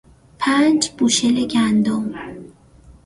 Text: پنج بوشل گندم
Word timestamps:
پنج 0.39 0.89
بوشل 0.97 1.45
گندم 1.47 2.13